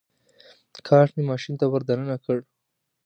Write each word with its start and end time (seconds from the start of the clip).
کارټ 0.87 1.09
مې 1.15 1.23
ماشین 1.31 1.53
ته 1.59 1.65
ور 1.67 1.81
دننه 1.89 2.15
کړ. 2.23 2.37